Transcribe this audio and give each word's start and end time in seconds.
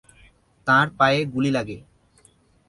তাঁর 0.67 0.87
পায়ে 0.97 1.19
গুলি 1.25 1.51
লাগে। 1.51 1.77